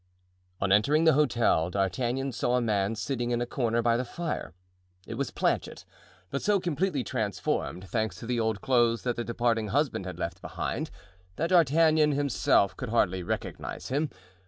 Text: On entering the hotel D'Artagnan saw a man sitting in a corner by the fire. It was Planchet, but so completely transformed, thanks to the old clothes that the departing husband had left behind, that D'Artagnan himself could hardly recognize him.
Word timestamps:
On 0.59 0.71
entering 0.71 1.03
the 1.03 1.13
hotel 1.13 1.69
D'Artagnan 1.69 2.31
saw 2.31 2.55
a 2.55 2.61
man 2.61 2.95
sitting 2.95 3.29
in 3.29 3.39
a 3.39 3.45
corner 3.45 3.83
by 3.83 3.97
the 3.97 4.03
fire. 4.03 4.55
It 5.05 5.13
was 5.13 5.29
Planchet, 5.29 5.85
but 6.31 6.41
so 6.41 6.59
completely 6.59 7.03
transformed, 7.03 7.87
thanks 7.87 8.15
to 8.15 8.25
the 8.25 8.39
old 8.39 8.61
clothes 8.61 9.03
that 9.03 9.15
the 9.15 9.23
departing 9.23 9.67
husband 9.67 10.07
had 10.07 10.17
left 10.17 10.41
behind, 10.41 10.89
that 11.35 11.51
D'Artagnan 11.51 12.13
himself 12.13 12.75
could 12.75 12.89
hardly 12.89 13.21
recognize 13.21 13.89
him. 13.89 14.09